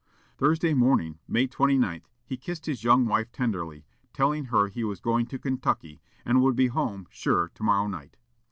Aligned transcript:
Thursday 0.35 0.73
morning, 0.73 1.19
May 1.27 1.45
29, 1.45 2.01
he 2.25 2.35
kissed 2.35 2.65
his 2.65 2.83
young 2.83 3.05
wife 3.05 3.31
tenderly, 3.31 3.85
telling 4.13 4.45
her 4.45 4.67
he 4.67 4.83
was 4.83 4.99
going 4.99 5.27
to 5.27 5.37
Kentucky, 5.37 6.01
and 6.25 6.41
"would 6.41 6.55
be 6.55 6.69
home, 6.69 7.05
sure, 7.11 7.51
to 7.53 7.61
morrow 7.61 7.85
night." 7.87 8.17